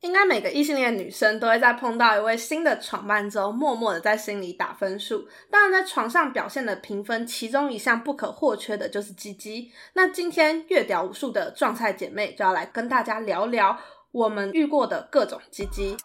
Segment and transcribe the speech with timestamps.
[0.00, 5.26] 应该每个异性恋女生都会在碰到一位新的床伴之后，默默的在心里打分数。
[5.50, 9.72] 当然，在床上表现的评分，其中一项不可或缺的就是鸡鸡。
[9.94, 13.76] 那今天月屌无数的撞菜姐妹就要来跟大家聊聊
[14.12, 15.96] 我们遇过的各种鸡鸡。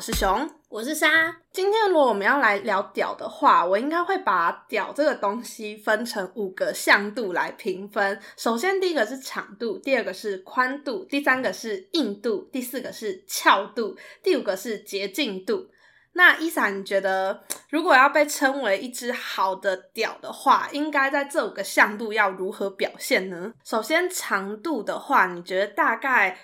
[0.00, 0.48] 我是熊。
[0.70, 8.18] 我是莎，今天如果我们要来聊屌的话，我应该会把屌这个东西分成五个向度来评分。
[8.34, 15.68] 首先，第一个是长度，第二个是宽度，第三个是硬度，第四个是翘度，第五个是洁净度。
[16.14, 23.52] 那伊莎，你觉得如果要被称为一只好的屌的话，应该在这五个向度要如何表现呢？
[23.62, 26.38] 首先，长度的话，你觉得大概？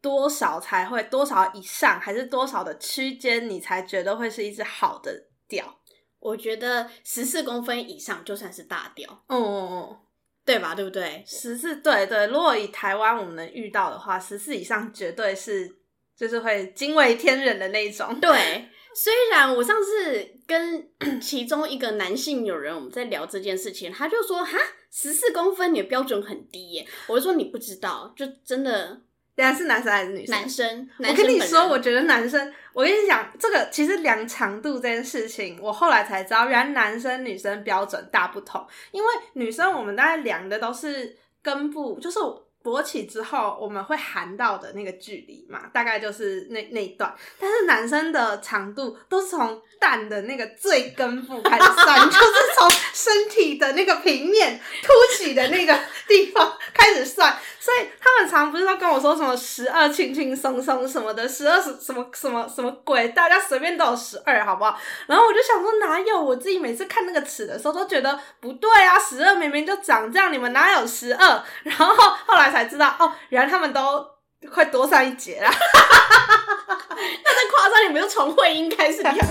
[0.00, 5.80] 多少才会多少以上，还是多少的区间，你才觉得会是一只好的屌？
[6.18, 9.96] 我觉得十四公分以上就算是大屌，哦哦哦，
[10.44, 10.74] 对吧？
[10.74, 11.22] 对不对？
[11.26, 12.26] 十四，对对。
[12.26, 15.70] 如果以台湾我们能遇到的话，十四以上绝对是
[16.16, 18.18] 就是会惊为天人的那种。
[18.18, 24.58] 对，虽然我上次跟 其中一个男性友人我们在聊这件事情，他就说哈，
[24.90, 26.86] 十四公分你的标准很低耶。
[27.06, 29.02] 我就说你不知道，就真的。
[29.36, 30.34] 等下是男生还是女生？
[30.34, 30.88] 男生。
[30.98, 38.66] 我跟你说，我觉得男生，我跟你讲，这个其实量长度这件事情，我后来才知道，原来男生女生标准大不同。
[38.92, 42.18] 因为女生我们大概量的都是根部，就是
[42.64, 47.14] 勃起之后我们会含到的那个距离嘛，大概就是那那一段。
[47.38, 57.36] 但是男生的长度都是从蛋的那个最根部开始算， 就是从身体的那个平面凸起的那个地方开始算。
[57.66, 64.78] 所以他们常不是都跟我说什么十二轻轻松松什么的，十二什什么什么什么鬼，大家随便都有十二，好不好？
[65.08, 66.22] 然后我就想说哪有？
[66.22, 71.42] 我自己每次看那个尺的时候都觉得不对啊，十二明明就长这样，你们哪有十二？
[71.64, 71.92] 然后
[72.24, 74.06] 后来才知道，哦，原来他们都
[74.48, 75.50] 快多上一节啦。
[75.58, 79.18] 那在夸张，你们就从会应该是这样。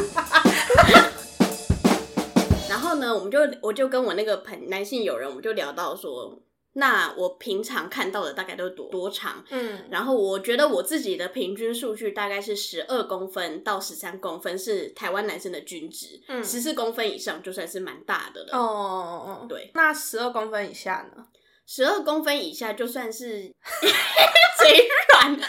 [2.70, 6.38] 然后呢，我们就我就跟我那个朋男性友人，我们就聊到说。
[6.78, 9.42] 那我平常看到的大概都多多长？
[9.50, 18.50] 嗯，然后我觉得我自己的平均数据大概是十二公分到十三公分是台湾男生的均值，嗯，十四公分以上就算是蛮大的了。
[18.52, 19.72] 哦哦哦，对。
[19.74, 21.26] 那十二公分以下呢？
[21.66, 23.44] 十二公分以下就算是
[24.60, 25.36] 贼软，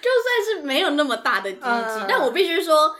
[0.00, 2.94] 就算是没有那么大的鸡鸡，但我必须说，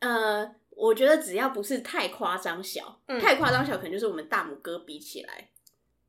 [0.00, 0.50] 呃。
[0.78, 5.50] 我觉得只要不是太夸张小，太夸张小可能就是我们大拇哥比起来，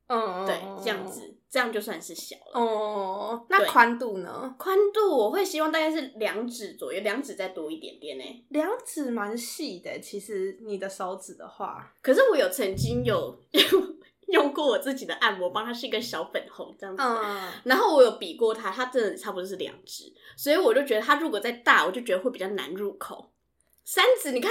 [0.06, 2.60] 嗯，对，这样子，这样就算是小了。
[2.60, 4.54] 哦，那宽度呢？
[4.56, 8.24] 宽度我会希望大概是两指左右，两指再多一点点呢。
[8.50, 13.36] 两指蛮细的，其实你的手指的话，可是我有曾经有
[14.32, 17.02] 用过我自己的按摩棒，它是一个小粉红这样子，
[17.64, 23.32] 然后我有比过它，它真的差不多是两指，所以我就觉得它如果再大，我就觉得会比较难入口。
[23.84, 24.50] 三指，你看，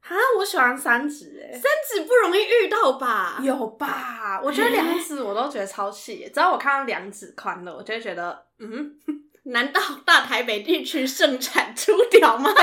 [0.00, 3.38] 啊，我喜欢三指，哎，三指不容易遇到吧？
[3.42, 4.40] 有吧？
[4.42, 8.98] 我觉得两指我都觉得超细，只要我看到两指宽的，我就会觉得，嗯，
[9.44, 12.50] 难道大台北地区盛产猪屌吗？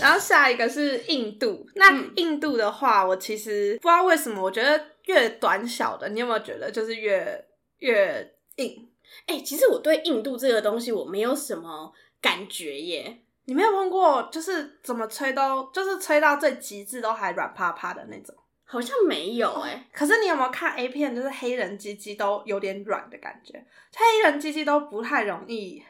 [0.00, 7.44] 然后下一个是印度，那印度的话，我其实不知道为什么，我觉得越短小的，你有没有觉得就是越
[7.78, 8.88] 越硬？
[9.26, 13.18] 哎，其实我对印度这个东西我没有什么感觉耶。
[13.44, 18.34] 你没有碰过，就是怎么吹都，就是吹到最极致都还软趴趴的那种？
[18.64, 19.88] 好像没有哎。
[19.92, 23.54] 可是你有没有看 A 片，就是黑人鸡鸡都有点软的感觉？
[23.94, 25.82] 黑人鸡鸡都不太容易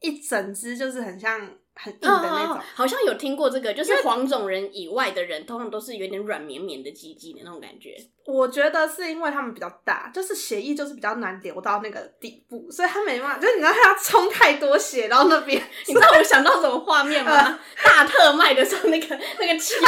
[0.00, 1.50] 一整只，就是很像。
[1.74, 7.96] 很硬的那种，好像有听过这个，就是黄种人以外的人，通常都是有点软绵绵的鸡鸡的那种感觉。
[8.24, 13.38] 我觉得是因为他们比较大，就是血液就是比较难流到那个底部，所以他没办法。
[13.38, 17.58] 就是你知道他要冲太多血到那边， 你知道我想到什么画面吗？
[17.84, 19.06] 大特卖的时候那个
[19.38, 19.84] 那个气球。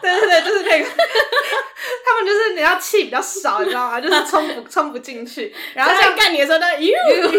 [0.00, 0.90] 对对对，就是那个，
[2.04, 4.00] 他们就是你要气比较少，你知道吗？
[4.00, 7.30] 就是冲不冲不进去， 然后在干你的时候，他呦呦呦，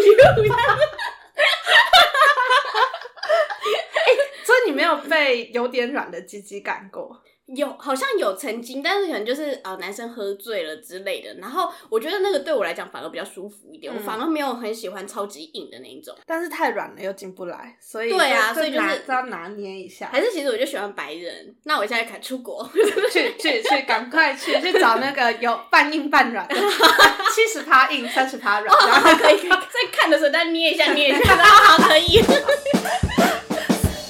[4.44, 7.22] 所以你没有被有点软的鸡鸡干过？
[7.48, 11.32] 有好像有曾经，但是可能就是啊，男生喝醉了之类的。
[11.36, 16.16] 然后我觉得那个对我来讲反而比较舒服一点，我反而没有很喜欢超级硬的那一种。
[16.26, 20.10] 但是太软了又进不来，所以对啊，所以就是要拿捏一下。
[20.12, 21.56] 还是其实我就喜欢白人。
[21.66, 22.68] 那我现在可以出国，
[23.12, 29.56] 去去去，赶快去去找那个有半硬半软的，七十趴硬，三十趴软，然后可以在
[29.92, 32.20] 看的时候再捏一下捏一下，然 后好可以。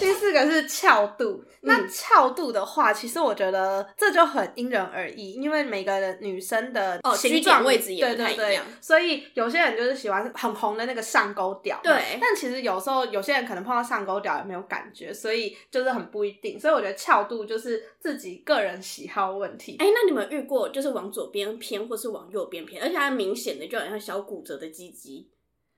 [0.06, 12.20] 第四个是翘度，那翘度的话，其实我觉得这就很因人而异，因为每个女生的哦形状位置也不太一样，所以有些人就是喜欢很红的那个上钩屌，对。
[12.22, 16.60] 但其实有时候有些人可能碰到上钩屌也没有感觉，所以就是很不一定。
[16.60, 19.78] 所以我觉得翘度就是自己个人喜好问题。
[19.80, 25.28] 哎，那你们遇过就是往左边偏，或是往右边偏，而且它明显的就好像小骨折的鸡鸡。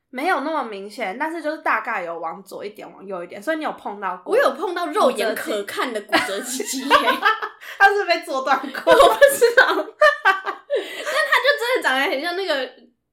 [0.10, 4.34] 没有那么明显，但是就是大概有往左一点，往右一点，所以你有碰到过？
[4.34, 6.88] 我有碰到肉眼可 看的骨折鸡鸡，
[7.78, 9.66] 他是被做断过，我不知道。
[10.34, 12.70] 但他就真的长得很像那个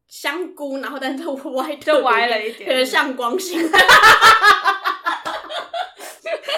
[0.08, 3.70] 香菇，然后但是歪就歪了一点，像光性。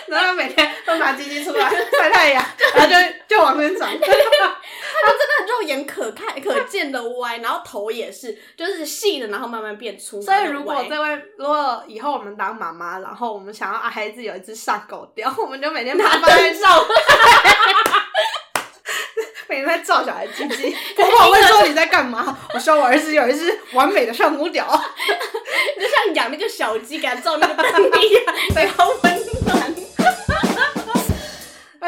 [0.06, 2.44] 然后每天都拿鸡鸡出来晒太阳，
[2.74, 2.94] 然后就
[3.28, 3.90] 就往边转。
[3.98, 10.20] 它真的肉眼可看、 可见的歪，然后头也是，就是细的，然后慢慢变粗。
[10.20, 16.84] 所以如果这位，如果以后我们当妈妈，然后我们想要啊孩子有一只上狗叼， 我们就每天拿在照，
[19.48, 20.76] 每天在照小孩鸡鸡。
[20.96, 22.36] 婆婆会说你在干嘛？
[22.54, 28.24] 我说我儿子有一只完美的上古屌，就像养那个小鸡给它照那个灯一样，
[28.54, 29.55] 对，好温暖。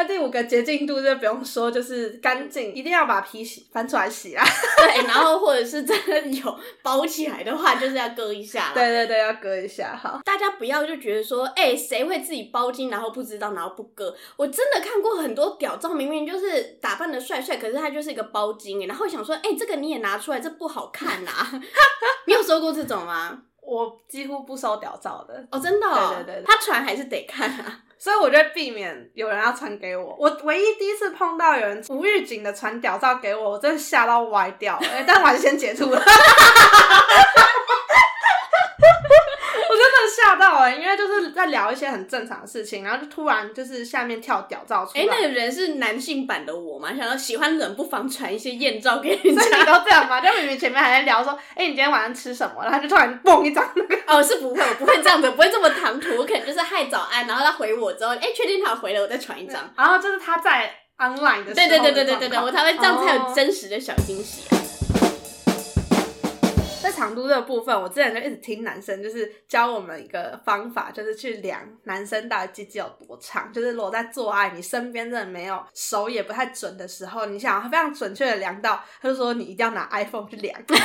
[0.09, 4.43] 那第五个洁净度就不用说，就是干净，一定要把皮洗翻出来洗啦。
[4.77, 8.71] 对，然后或者是真的有包起来的话，就是要割一下。
[8.73, 10.19] 对对对，要割一下哈。
[10.25, 14.15] 大家不要就觉得说，哎，谁会自己包巾，然后不知道，然后不割？
[14.35, 21.31] 我真的看过很多屌照，明明就是打扮的帅帅，可是他就是一个包巾，然后想说，哎，这个你也拿出来，这不好看呐。
[22.25, 23.43] 你有收过这种吗？
[23.61, 25.47] 我几乎不收屌照的。
[25.51, 25.87] 哦，真的？
[26.15, 27.81] 对对对，他传还是得看啊。
[27.99, 30.15] 所以我就避免有人要传给我。
[30.17, 34.79] 我唯一第一次碰到有人无预警的传屌照给我，我真的吓到歪掉。
[34.81, 36.01] 哎，但我还是先截图了。
[40.69, 45.03] 因为就是在聊一些很正常的事情，然后就突然就是下面跳屌照出来。
[45.03, 46.89] 哎，那个人是男性版的我吗？
[46.95, 49.57] 想要喜欢人不妨传一些艳照给人家。
[49.57, 50.19] 你都这样吗？
[50.21, 52.63] 就明明前面还在聊说，哎，你今天晚上吃什么？
[52.63, 53.97] 然后就突然蹦一张那个。
[54.07, 56.15] 哦，是不会，我不会这样子，不会这么唐突。
[56.17, 59.71] 我可能就是嗨早安，然后他回我之后，哎，确定他回了，我再传一张。
[59.77, 64.43] 然后就是他在 online 的时候，对对对对对对对，我才会这样才有真实的小惊喜。
[66.81, 73.51] 在长度这个部分，我之前就一直听男生就是教我们一个方法，就是去量男生到底鸡鸡有多长。
[73.51, 80.57] 就是如果在做爱，你身边真的没有手也不太准的时候，你想要非常准确的量到，他就说你一定要拿 iPhone 去量。
[80.67, 80.83] 他说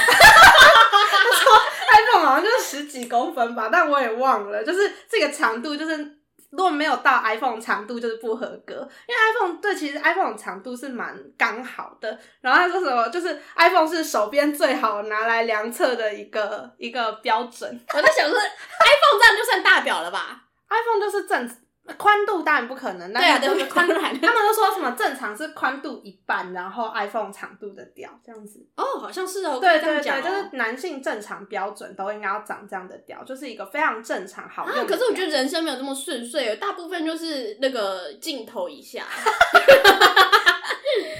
[1.93, 6.19] iPhone 好像就是十几公分吧，但我也忘了，就是这个长度就是。
[6.57, 8.75] 如果没有到 iPhone 长度，就是不合格。
[9.07, 12.19] 因为 iPhone 对，其实 iPhone 长度是蛮刚好的。
[12.41, 17.81] 然后他说什么，就是 iPhone 是手边最好拿来量测的一个一个标准。
[17.95, 21.64] 我在想说，iPhone 这样就算大表了吧？iPhone 就是正。
[21.99, 28.67] 宽度当然不可能，对啊，就是宽度他们都说什么正常是宽度一半，然后 iPhone 长度的屌这样子。
[28.77, 29.59] 哦，好像是哦。
[29.61, 34.87] 对对对，就是男性正常标准都应该要长这样的屌，就是一个非常正常好用。
[34.87, 39.05] 可是我觉得人生没有这么顺遂，大部分就是那个镜头一下。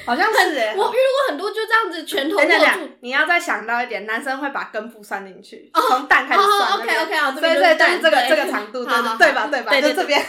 [0.07, 2.91] 好像是哎，我遇过很多就这样子拳头握住。
[3.01, 6.73] 你要再想到一点，男生会把根部算进去，从蛋开始算。
[6.73, 9.81] OK OK 啊，对对对，这个这个长度，对对吧对吧？
[9.81, 10.23] 就这边。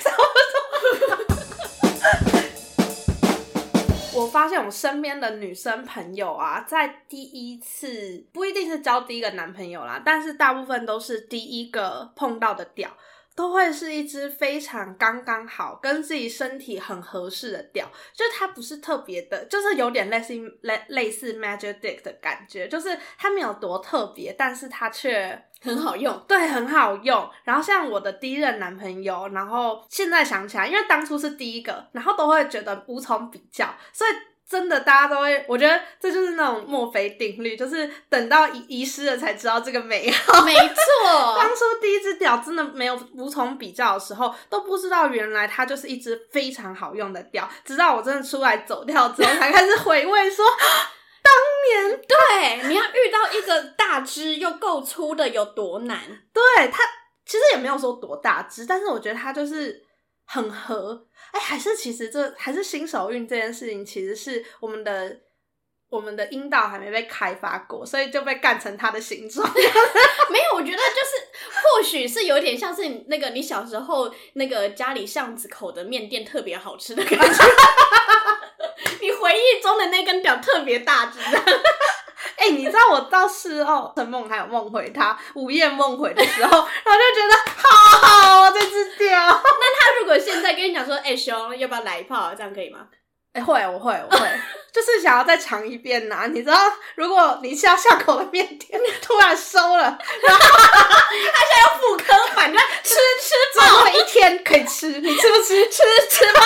[4.13, 12.89] 我发现我身边的女生朋友啊，在第一次不一定是交第一个男朋友啦，但是大部分都是第一个碰到的屌。
[13.36, 27.30] 都会是一支非常刚刚好，跟自己身体很合适的调，就它不是特别的，就是有点类似类类似 Magic Dick 的感觉，就是它没有多特别，但是它却很好用，对，很好用。
[27.44, 34.12] 然后像我的第一任男朋友，然后现在想起来，因为当初是第一个，然后都会觉得无从比较，所以。
[34.48, 40.44] 真的，大家都会，我觉得这就是那种墨菲定律，就是等到遗遗失了才知道这个美好。
[40.46, 47.50] 没错， 当初第一只屌真的没有无从比较的时候，都不知道原来它就是一只非常好用的屌。
[47.64, 50.46] 直到我真的出来走掉之后，才开始回味说，
[51.24, 56.00] 当年对你要遇到一个大只又够粗的有多难。
[56.32, 56.84] 对它
[57.25, 59.85] 其实也没有说多大只，但是我觉得它就是。
[60.25, 61.08] 很合。
[61.32, 65.17] 哎，还是其实这还是新手运这件事情，其实是我们的
[65.89, 69.48] 我们的阴道还没被开发过，所以就被干成它的形状。
[69.53, 71.12] 没有，我觉得就是
[71.62, 77.44] 或许是有点像是那个你小时候那个家里巷子口的面店特别好吃的感觉。
[79.01, 81.20] 你回忆中的那根屌特别大只。
[82.46, 89.10] 哎，你知道我到事后陈梦还有梦回他午夜梦回的时候，然后就觉得好好哦，这只屌。
[89.20, 92.34] 那他如果现在跟你讲说，哎，熊，要不要来一炮？
[92.36, 92.82] 这样可以吗？
[93.34, 94.40] 哎，会，我会，我会，
[94.72, 96.28] 就是想要再尝一遍呐。
[96.32, 96.58] 你知道，
[96.96, 105.68] 如果你下巷口的面店突然收了，然后 他现在要复刻反正吃吃饱，一天可以吃，你吃不吃？
[105.70, 106.42] 吃吃饱，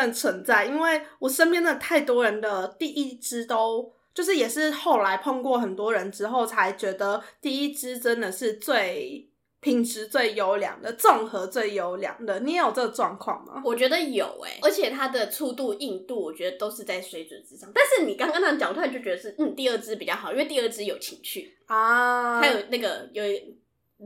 [0.00, 9.28] 真的存在，因为我身边的太多人的第一支都就是也是后来碰过很多人之后才觉得第一支真的是最
[9.60, 12.40] 品质最优良的，综合最优良的。
[12.40, 13.62] 你也有这个状况吗？
[13.64, 17.70] 我觉得有诶，而且它的粗度、硬度，我觉得都是在水准之上。
[17.74, 23.22] 但是你刚刚那讲，突然就觉得是嗯，第二支比较好，因为第二支有情趣啊，还有那个有。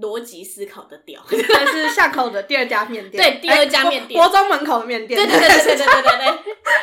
[0.00, 3.22] 逻辑思考的屌， 这是巷口的第二家面店。
[3.22, 5.16] 对，第二家面店，国中门口的面店。
[5.16, 6.26] 对对对对对对对对，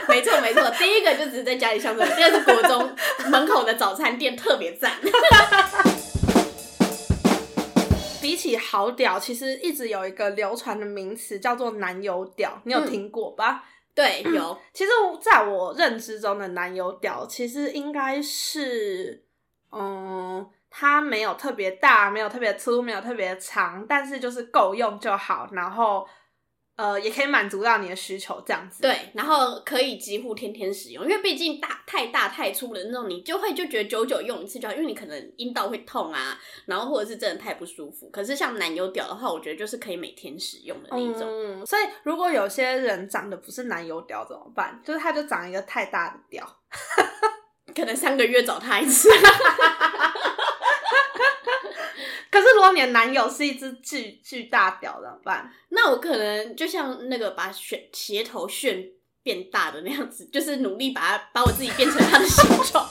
[0.16, 0.70] 没错没错。
[0.80, 2.96] 第一个就只是在家里巷口，第二是国中
[3.30, 4.94] 门口的早餐店，特别赞。
[8.22, 13.66] 比起好屌，其实一直有一个流传的名词叫做男友屌，你有听过吧？
[13.94, 14.58] 对，有。
[14.74, 19.26] 其实在我认知中的男友屌，其实应该是，
[19.74, 20.48] 嗯。
[20.74, 25.50] 它没有特别大，没有特别粗，没有特别长，但是就是够用就好。
[25.52, 26.08] 然后，
[26.78, 28.82] 呃，也可以满足到你的需求，这样子。
[28.82, 38.10] 对，然后可以几乎天天使用，因为毕竟大太大太粗的那种，你就会就觉得久久用一次就好，因为你可能阴道会痛啊，然后或者是真的太不舒服。
[38.10, 41.28] 可是像男友屌的话，我觉得就是可以每天使用的那种。
[41.28, 44.82] 嗯，所以如果有些人长得不是男友屌怎么办？
[44.86, 46.48] 就是他就长一个太大的屌，
[47.76, 49.10] 可能三个月找他一次。
[52.32, 55.52] 可是如果你的男友是一只巨巨大屌怎么办？
[55.70, 58.84] 那我可能就像那个把旋鞋头旋
[59.22, 62.90] 变大的那样子，就是努力把它把我自己变成他的形状。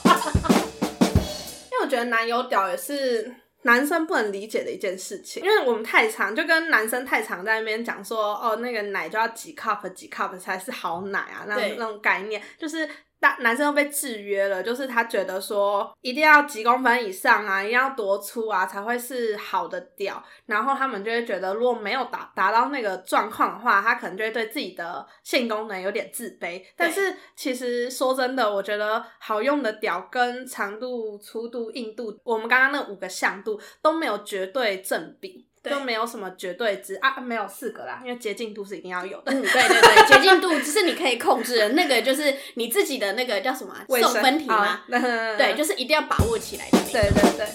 [1.71, 3.33] 因为我觉得男友屌也是
[3.63, 12.87] 男生不能理解的一件事情，因为我们太长，就跟男生太长在那边讲说，哦，那个奶就要几 cup 几 cup 才是好奶啊，那那种概念就是。
[13.21, 26.65] 大男生都被制约了，就是他觉得说一定要几公分以上啊，一定要多粗啊才会是好的屌，然后他们就会觉得如果没有达达到那个状况的话，他可能就会对自己的性功能有点自卑。
[26.75, 35.47] 但是其实说真的，我觉得好用的屌跟长度、粗度、硬度，我们刚刚那五个向度都没有绝对正比。
[35.63, 39.31] 都没有什么绝对值啊，没有四个啦，因为洁净度是一定要有的。
[39.31, 44.81] 嗯，对 对对，洁净度只是你可以控制的，那个就是你自己的那个叫什么送分体吗？
[44.89, 46.79] 对，就是一定要把握起来的。
[46.91, 47.47] 对对对。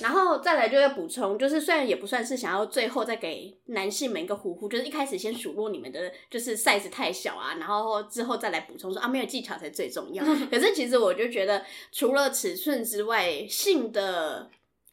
[0.00, 10.24] 然后再来就要补充，就是虽然也不算是想要最后再给男性们一个呼呼，就是一开始先数落你们的就是 size 太小啊，然后之后再来补充说啊没有技巧才最重要。
[10.50, 14.48] 可是其实我就觉得，除了尺寸之外，性的。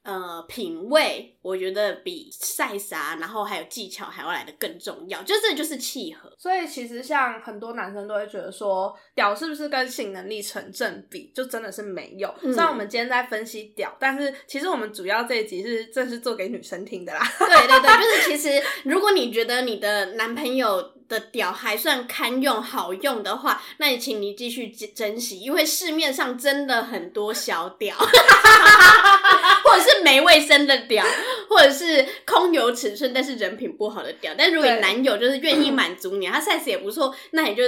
[0.07, 6.33] 呃，品味我觉得比 size 啊，然后还有技巧还要来的更重要，就这就是契合。
[6.39, 11.31] 所以其实像很多男生都会觉得说，屌是不是跟性能力成正比？
[11.35, 12.33] 就真的是没有。
[12.41, 17.21] 虽然我们今天在分析屌，但是其实我们主要这一集是正是做给女生听的啦。
[17.37, 27.95] 对对对，就是其实如果你觉得你的男朋友的屌还算堪用、好用的话，那你请你继续珍惜，因为市面上真的很多小屌。
[29.65, 31.03] 或者是没卫生的屌，
[31.50, 34.34] 或者是空有尺寸但是人品不好的屌。
[34.38, 37.63] 但如果男友就是愿意 满足你，他 size 也不错，那你就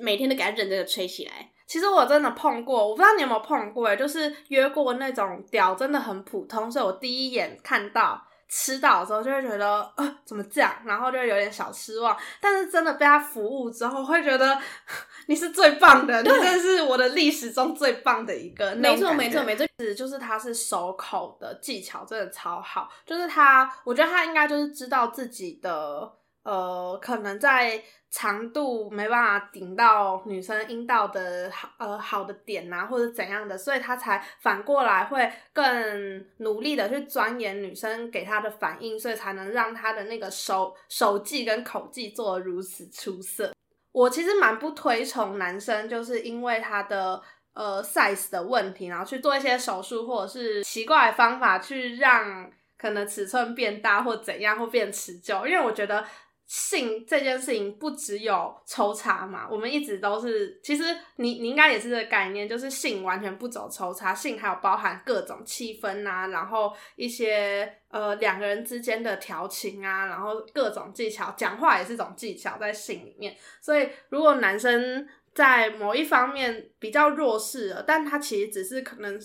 [0.00, 1.50] 每天都给他认真的吹起来。
[1.66, 8.22] 其实我真的碰过，我不知道你有没有碰过，就是约过那种屌真的很普通，所以我第一眼看到。
[8.48, 12.16] 吃到的时候就会觉得呃怎么这样，然后就会有点小失望。
[12.40, 14.58] 但是真的被他服务之后，会觉得
[15.26, 18.74] 你是最棒的，你真是我的历史中最棒的一个。
[18.76, 26.12] 没错没错没错，是就是他是手口的技巧真的超好，就是他，我觉得他应该就是知道自己的
[26.46, 27.82] 呃可能在。
[28.08, 43.52] 长度没办法顶到女生阴道的好呃好的点呐，或者怎样的，所以他才反过来会更努力的去钻研女生给他的反应，所以才能让他的那个手手技跟口技做的如此出色。
[43.92, 47.20] 我其实蛮不推崇男生，就是因为他的
[47.52, 56.02] 呃 size 的问题，然后去做一些手术或者是奇怪的方法去让可能尺寸变大或怎样或变持久，因为我觉得。
[56.46, 60.84] 性这件事情不只有抽查嘛，我们一直都是，其实
[61.16, 79.20] 你你应该也是这个概念，就是性完全不走抽查，性还有包含各种气氛啊，然后一些呃两个人之间的调情啊，然后各种技巧，讲话也是种技巧在性里面，所以如果男生在某一方面比较弱势了，但他其实只是可能。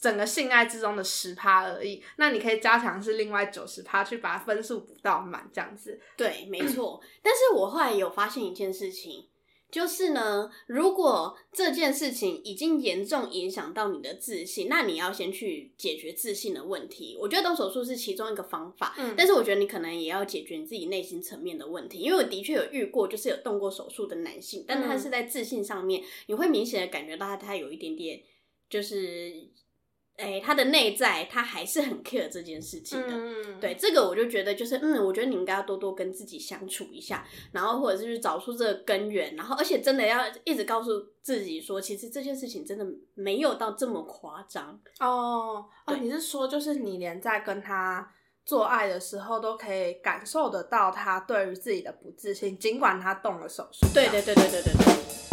[0.00, 6.00] 整个性爱之中的十趴而已，那你可以加强是另外九十趴，去把分数补到满，这样子。
[6.16, 7.02] 对，没错。
[7.22, 9.28] 但是我后来有发现一件事情，
[9.72, 17.18] 就是呢，如果这件事情已经严重影响到你的自信，那你要先去解决自信的问题。
[17.20, 28.22] 我觉得动手术是其中一个方法，嗯，但是我觉得你可能也要解决你自己内心层面的问题，因为我的确有遇过，就是有动过手术的男性，但他是在自信上面，你会明显的感觉到他他有一点点
[28.70, 29.50] 就是。
[30.16, 40.90] 哎，他的内在他还是很 care 这件事情的，对这个我就觉得就是，嗯，我觉得你应该要多多跟自己相处一下，然后或者是去找出这个根源，然后而且真的要一直告诉
[41.20, 45.64] 自己说，其实这件事情真的没有到这么夸张哦。
[45.86, 48.08] 哦，你是说就是你连在跟他
[48.44, 53.84] 做爱的时候都可以感受得到他对于自己的不自信，尽管他动了手术。
[53.92, 55.23] 对对对对对对对。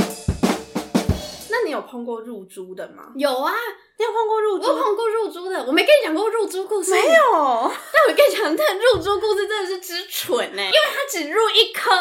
[1.72, 3.06] 有碰过入珠的吗？
[3.16, 3.54] 有啊，
[3.98, 4.68] 你有碰过入珠？
[4.68, 6.92] 我碰过入珠的，我没跟你讲过入珠故事。
[6.92, 7.12] 没有，
[7.92, 11.92] 但我跟你讲，那入珠故事真的是之蠢呢，因为它只入一颗，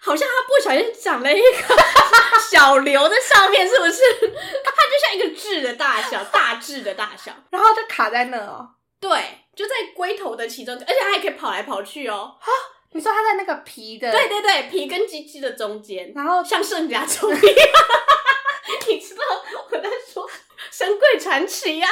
[0.00, 1.74] 好像它不小心长了一颗
[2.50, 4.00] 小瘤在上面，是不是？
[4.64, 8.68] 它就像一个痣的大小，大痣的大小，然后就卡在那哦。
[9.00, 9.10] 对，
[9.54, 12.36] 就在龟头的其中，而且它还可以跑来跑去哦。
[12.40, 12.50] 哈，
[12.92, 14.10] 你说它在那个皮的？
[14.10, 17.68] 对对对，皮跟鸡鸡的中间，然后像圣甲虫一样。
[18.88, 19.22] 你知道
[19.70, 20.26] 我在说
[20.70, 21.86] 《神鬼传奇》呀？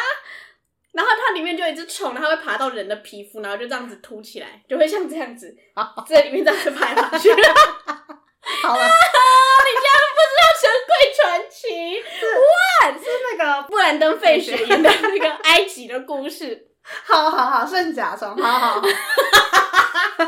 [0.93, 5.55] 然后它里面就有一只虫，它会爬到人的皮肤，然后就这样子凸起来，就会像这样子
[6.09, 7.28] 在里面这样子爬上去。
[8.62, 11.69] 好了，你竟然不知道《神鬼传奇》？
[12.40, 16.69] 哇，是那个布兰登·费雪演的那个埃及的故事。
[17.05, 18.81] 好好好，圣甲虫，好好。
[18.88, 18.88] 那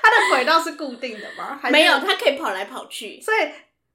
[0.00, 1.58] 它的轨道是固定的吗？
[1.64, 3.38] 没有，它可以跑来跑去，所以。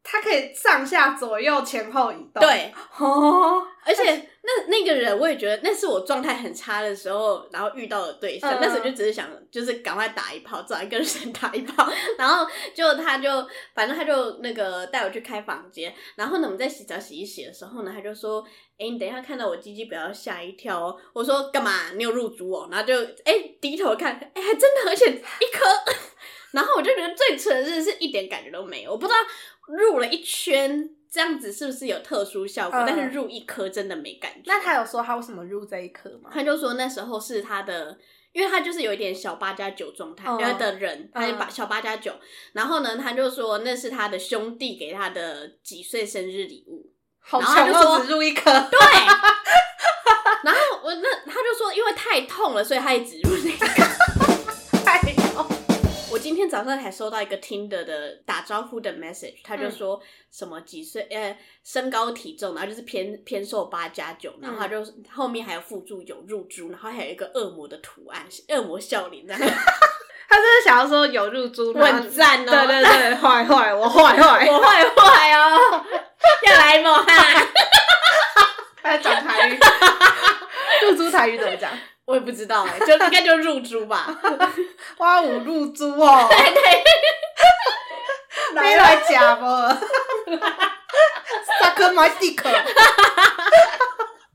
[0.04, 2.42] 它可以上下左右前后移动。
[2.42, 4.04] 对，哦，而且
[4.42, 8.60] 那那个人，我也觉得那是我状态很差的时候，然后遇到的对象。
[8.62, 11.90] 那时候就只是想，就是赶快打一炮，找一个人打一炮。
[12.20, 13.30] 然后就他就
[13.74, 15.94] 反正他就那个带我去开房间。
[16.16, 18.44] 然后呢，我们在洗澡洗一洗的时候呢，他就说
[18.78, 21.92] ：“哎，你等一下看到我鸡鸡不要吓一跳哦。”我说：“干嘛？
[21.96, 25.64] 你有入珠哦？”然后就哎低头看，哎还真的，而且一颗。
[26.52, 28.92] 然后我就觉得最蠢的是，是一点感觉都没有。
[28.92, 29.18] 我不知道。
[29.68, 32.84] 入了一圈，这样子是不是有特殊效果？
[32.86, 34.42] 但是入一颗真的没感觉。
[34.46, 36.30] 那他有说他为什么入这一颗吗？
[36.34, 37.98] 他就说那时候是他的，
[38.34, 42.14] 因为他就是有一点小八加九状态的人，他就把小八加九。
[42.54, 46.92] 然后呢，他就说那是他的兄弟给他的几岁生日礼物。
[47.32, 48.52] 然后他就说只入一颗。
[48.70, 48.80] 对。
[50.44, 53.93] 然后我那他就说，因为太痛了，所以他也只入那个。
[56.24, 64.78] 今天早上才收到一个听的的打招呼的 message，他就说什么几岁呃身高体重，然后就是偏偏瘦八加九，然后他就
[65.12, 69.36] 后面还有附注有入珠，然后还有一个恶魔的图案，恶魔笑脸 的。
[69.36, 72.52] 他就是想要说有入珠，很赞哦。
[72.52, 75.86] 对对对，坏坏，我坏坏，我坏坏哦，
[76.48, 77.06] 要来吗？
[78.82, 79.60] 他讲台语，
[80.84, 81.70] 入珠台语怎么讲？
[82.06, 84.20] 我也不知道哎，就应该就入珠吧，
[84.98, 86.84] 花五入珠哦，对 对，
[88.56, 89.46] 没 来假不？
[91.60, 92.50] 萨克马蒂克，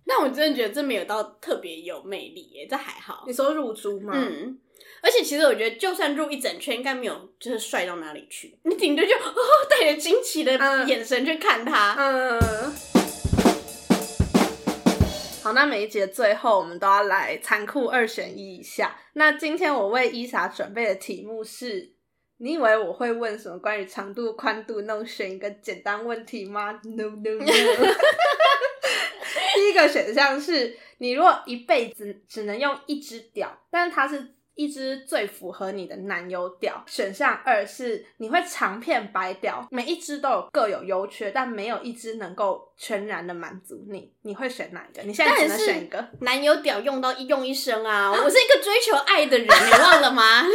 [0.07, 3.25] 那我真的觉得这没有到特别有魅力耶，这还好。
[3.27, 4.13] 你说入珠吗？
[4.15, 4.59] 嗯，
[5.03, 8.59] 而且其实我觉得，就算入一整圈，应该没有就是帅到哪里去。
[8.65, 9.35] 你顶多就哦，
[9.69, 10.53] 带着惊奇的
[10.87, 12.39] 眼神去看他，嗯。
[15.53, 18.97] 那每一节最后我们都要来残酷二选一一下。
[19.15, 21.95] 那今天我为伊莎准备的题目是：
[22.39, 24.81] 你以为我会问什么关于长度、宽度？
[24.83, 27.45] 那种选一个简单问题吗？No No No。
[29.55, 34.35] 第一个选项是你如果一辈子只能用一只屌，但是它是。
[34.59, 36.83] 一只最符合你的男友屌。
[36.87, 44.13] 选项二是你会长片白屌，每一只都有各有优缺，但没有一只能够全然的满足你。
[44.23, 45.03] 你会选哪一个？
[45.05, 46.05] 你现在只能选一个。
[46.23, 48.11] 男友屌用到一用一生啊！
[48.13, 50.43] 我是一个追求爱的人，你忘了吗？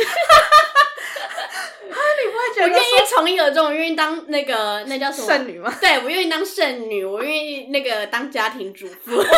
[1.93, 5.73] 啊，你不会觉得我愿意从一而终，我愿意当那个那叫什么剩女吗？
[5.79, 9.15] 对，我愿意当剩女，我愿意那个当家庭主妇。
[9.15, 9.29] 我呸！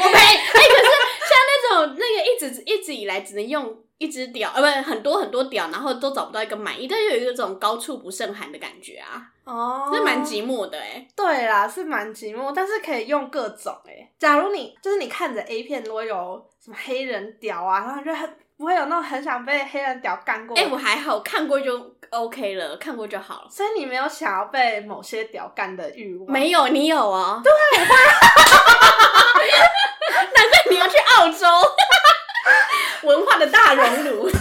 [0.00, 0.18] 我呸！
[0.18, 0.97] 哎，可是
[1.86, 3.76] 种那个一直一直以来只能用。
[3.98, 11.04] 一只屌，呃，不，很多很多屌，然后都找不到一个满意，但有一个这种高处不胜寒的感觉啊，哦，是蛮寂寞的哎。
[11.16, 14.08] 对啦，是蛮寂寞，但是可以用各种哎。
[14.16, 20.56] 假如你就是你看着 A 片，如果有什么黑人屌啊，然后就很不会有那种很想被黑人屌干过。
[20.56, 23.48] 哎，我还好看过就 OK 了，看过就好了。
[23.50, 26.30] 所以你没有想要被某些屌干的欲望？
[26.30, 27.42] 没有，你有啊？
[27.42, 27.50] 对，
[30.34, 31.46] 难怪你要去澳洲。
[33.08, 34.30] 文化的大熔炉。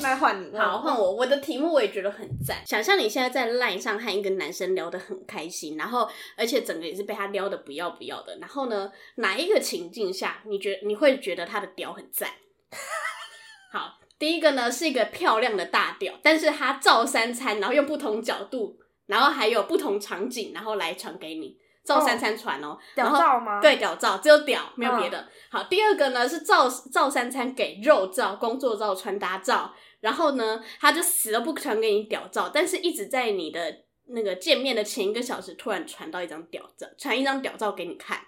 [0.00, 1.12] 那换你，好换我。
[1.12, 2.58] 我的题目我也觉得很赞。
[2.66, 8.36] 想象你现在在 LINE 上和一个男生聊得很开心，然后而且整个也是被他撩的不要不要的。
[8.38, 12.28] 然后呢，哪一个情境下你觉你会觉得他的屌很赞？
[13.72, 21.56] 好，第一个呢是一个漂亮的大屌，但是他照三餐，然后用不同角度，然后还有不同场景，然后来传给你。
[21.84, 23.60] 照三餐传哦，屌照吗？
[23.60, 25.28] 对，屌照，只有屌，没有别的。
[25.50, 33.60] 好，第二个呢是照照三餐给肉照、工作照、穿搭照，然后呢他就死都不传给你屌照，但是一直在你的
[34.06, 38.18] 那个见面的前一个小时突然传到一张屌照，传一张屌照给你看。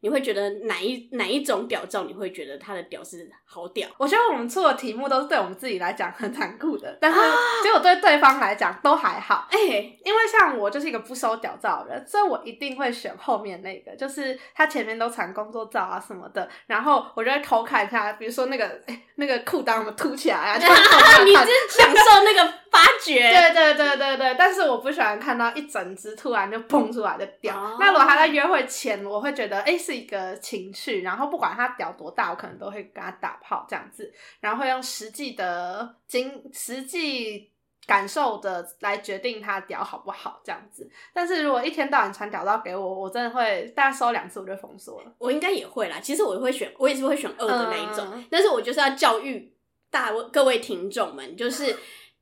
[0.00, 2.04] 你会觉得哪一哪一种屌照？
[2.04, 3.88] 你会觉得他的屌是好屌？
[3.98, 7.18] 我觉得我们出的题目都是对我们自己来讲很残酷的，但是
[7.62, 9.48] 结果对对方来讲都还好。
[9.50, 18.80] 哎，因为像我就是一个不收屌照的人，所以我一定会选后面那个，就是他前面都传工作照啊什么的，然后我就会偷看一下，比如说那个
[19.16, 20.56] 那个裤裆怎么凸起来啊，
[21.24, 22.52] 你真享受那个。
[22.70, 27.76] 发掘，对对对对对，但是我不喜欢看到一整只突然就蹦出来的屌。
[27.80, 37.50] 那如果他在约会前，我会觉得哎是一个情趣，然后不管他屌多大，我可能都会跟他打炮这样子，然后会用实际的经实际
[37.86, 40.90] 感受的来决定他屌好不好这样子。
[41.14, 45.12] 但是如果一天到晚传屌照给我，我真的会大概收两次我就封锁了。
[45.18, 49.54] 我应该也会啦，其实我会选，我也是会选二的那一种，但是我就是要教育
[49.90, 51.74] 大各位听众们，就是。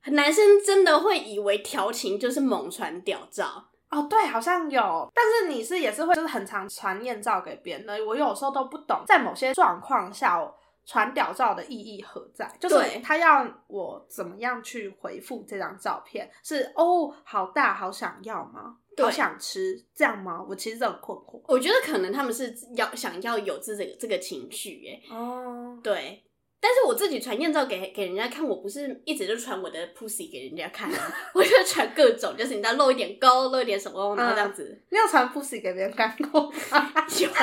[0.05, 10.39] 男生真的会以为调情就是猛传屌照哦，对，好像有，但是你是也是会就是很常传艳照给别人的，我有时候都不懂，在某些状况下
[10.85, 12.49] 传屌照的意义何在？
[12.59, 16.29] 就是他要我怎么样去回复这张照片？
[16.43, 18.77] 是哦，好大，好想要吗？
[18.97, 20.43] 好想吃这样吗？
[20.49, 21.41] 我其实很困惑。
[21.47, 26.23] 我觉得可能他们是要想要有这个这个情绪，哎，哦，对。
[26.59, 34.83] 但是我自己传艳照给给人家看，我不是一直就传我的 pussy 给人家看啊， 我就传各种，就是你知道露一点沟，露一点什么，然后这样子。
[34.89, 36.93] 你有传 pussy 给别人看过吗？
[37.19, 37.29] 有。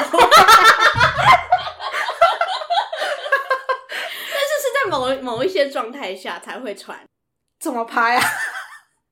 [4.32, 7.06] 但是是在某某一些状态下才会传。
[7.60, 8.22] 怎么拍啊？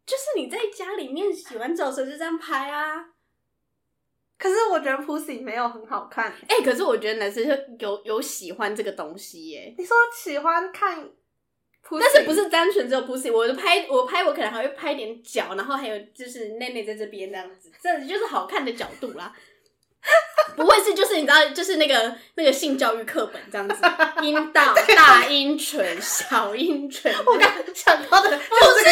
[0.05, 3.12] 就是你在家里面洗完澡时候就这样拍啊。
[4.43, 7.47] 可是我觉得 pussy 没有很好看，哎，可是我觉得男生
[7.79, 9.73] 就有有喜欢这个东西耶。
[9.79, 11.09] 你说喜欢看，
[11.89, 13.33] 但是不是单纯只有 pussy？
[13.33, 19.33] 我拍我拍我可能还会拍点脚，然后还有就是内内在这边这样子，这就是好看的角度啦。
[20.57, 23.75] 不会是就是你知道就是那个那个性教育课本这样子，
[24.23, 28.91] 阴道 大阴唇小阴唇，我刚想到的就是这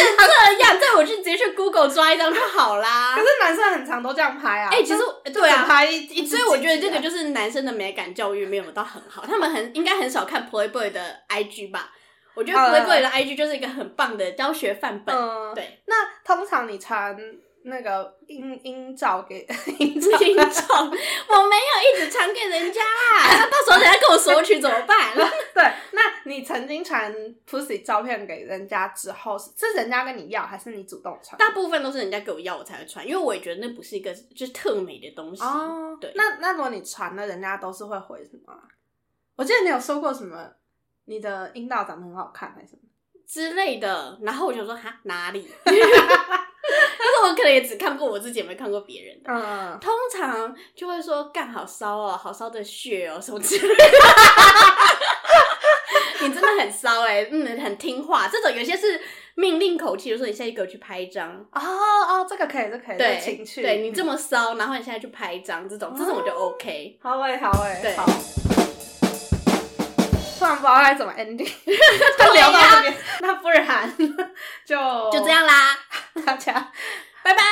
[0.63, 3.15] 样， 对我就直接去 Google 抓一张就好啦。
[3.15, 4.99] 可是男生很常都这样拍啊，哎，其实
[5.31, 11.91] 对啊，拍一，所以我觉得这个就是男生的美感教育没有到很好，他们很应该很少看 Playboy 的 IG 吧？
[12.33, 15.15] 我觉得 Playboy 的 IG 就是一个很棒的教学范本。
[15.53, 17.15] 对，那通常你传。
[17.63, 19.45] 那个阴阴照给
[19.79, 20.85] 阴照，我
[21.49, 25.13] 没有一直传给人家啊，到时候人家跟我索取怎么办？
[25.53, 27.13] 对，那你曾经传
[27.49, 31.37] pussy 照片给人家之后，是人家跟你要，还是你主动传？
[31.37, 35.43] 大部分都是人家给我要，我才会传，因为我也觉得那不是一个就是特美的东西。
[35.43, 36.11] 哦，对。
[36.15, 38.53] 那那如果你传了，人家都是会回什么？
[39.35, 40.51] 我记得你有说过什么，
[41.05, 42.81] 你的阴道长得很好看，还是什么
[43.27, 44.17] 之类的？
[44.21, 45.47] 然后我就说哈哪里？
[47.23, 49.31] 我可能也只看过我自己，没看过别人的。
[49.31, 53.83] 嗯，通常就会说干好骚哦，好骚的血哦，什么之类的。
[56.21, 58.27] 你真的很骚哎，嗯，很听话。
[58.27, 59.01] 这种有些是
[59.35, 61.31] 命令口气，就说你现在给我去拍一张。
[61.51, 62.97] 哦哦，这个可以，这可以。
[62.97, 63.63] 对，情趣。
[63.63, 66.99] 对你这么骚，然后你现在去拍一张，这种这种我就 OK。
[67.01, 67.95] 好哎，好哎，对。
[67.95, 68.05] 好。
[70.37, 71.45] 突然不知道该怎么 ending，
[72.17, 72.97] 就聊到这边。
[73.19, 73.95] 那不然
[74.65, 74.75] 就
[75.11, 75.77] 就这样啦，
[76.25, 76.71] 大家。
[77.31, 77.43] 拜拜。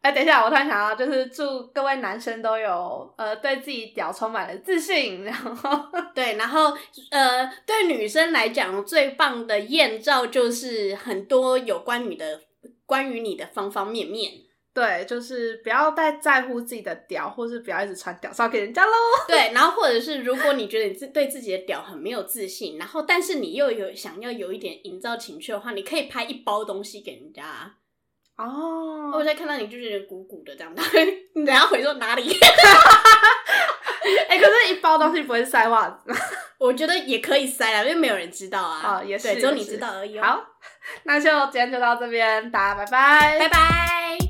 [0.00, 5.70] 哎，等一下，我突然想到，就是祝各位男生都有呃对自己屌充满了自信， 然后
[6.14, 6.72] 对，然后
[7.10, 12.40] 呃对女生来讲最棒的艳照就是很多有关你的
[12.86, 14.32] 关于你的方方面面。
[14.72, 18.92] 对，就是不要太在乎自己的屌，或是不要一直传屌照给人家喽。
[19.26, 27.74] 对，然后或者是如果你觉得你自对自己的屌很没有自信，然后但是你又有想要有一点营造情趣的话，你可以拍一包东西给人家。
[28.38, 30.72] 哦，我在看到你就觉得鼓鼓的这样，
[31.34, 32.32] 你等下回说哪里？
[34.28, 36.10] 哎，可是一包东西不会塞袜子，
[36.58, 39.00] 我觉得也可以塞啊，因为没有人知道啊。
[39.00, 40.18] 哦，也是，只有你知道而已。
[40.20, 40.40] 好，
[41.04, 44.27] 那就今天就到这边，大家拜拜，拜拜。